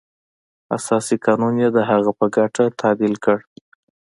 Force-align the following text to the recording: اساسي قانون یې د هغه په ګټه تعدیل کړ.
اساسي 0.77 1.15
قانون 1.25 1.53
یې 1.63 1.69
د 1.75 1.77
هغه 1.89 2.11
په 2.19 2.25
ګټه 2.35 2.65
تعدیل 2.81 3.15
کړ. 3.23 3.37